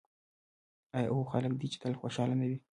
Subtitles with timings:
[0.97, 2.57] آیا او خلک دې یې تل خوشحاله نه وي؟